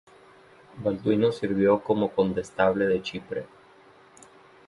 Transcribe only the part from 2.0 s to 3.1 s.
condestable de